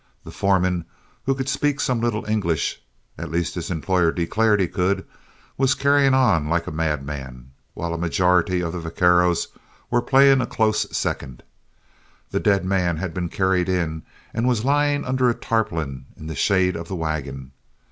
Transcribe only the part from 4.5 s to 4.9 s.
he